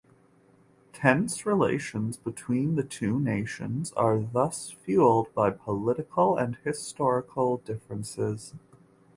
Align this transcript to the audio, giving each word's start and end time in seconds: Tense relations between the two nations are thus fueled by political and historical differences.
Tense 0.93 1.45
relations 1.45 2.17
between 2.17 2.73
the 2.73 2.81
two 2.83 3.19
nations 3.19 3.93
are 3.93 4.19
thus 4.19 4.71
fueled 4.71 5.31
by 5.35 5.51
political 5.51 6.37
and 6.37 6.55
historical 6.63 7.57
differences. 7.57 8.55